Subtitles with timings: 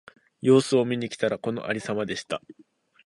[0.41, 2.41] 様子を見に来たら、このありさまでした。